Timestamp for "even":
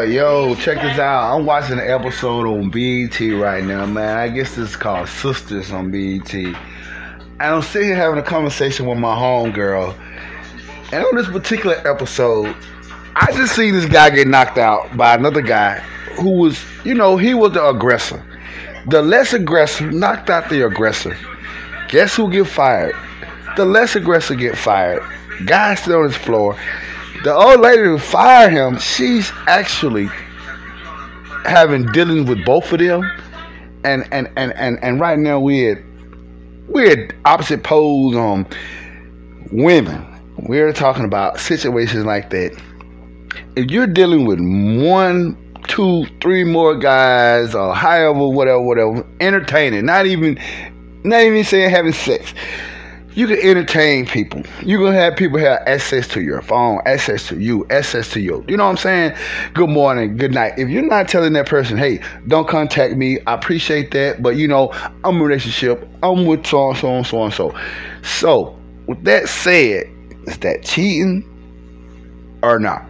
50.06-50.38, 51.20-51.44